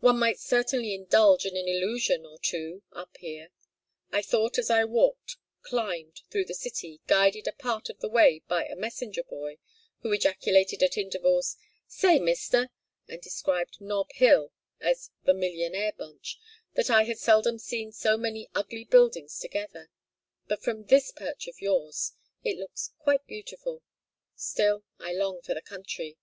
[0.00, 3.50] One might certainly indulge in an illusion or two up here.
[4.10, 8.42] I thought as I walked climbed through the city, guided a part of the way
[8.48, 9.58] by a messenger boy,
[10.00, 12.70] who ejaculated at intervals, 'Say, mister!'
[13.08, 16.38] and described Nob Hill as the 'millionaire bunch,'
[16.72, 19.90] that I had seldom seen so many ugly buildings together;
[20.48, 23.82] but from this perch of yours it looks quite beautiful.
[24.34, 26.16] Still I long for the country.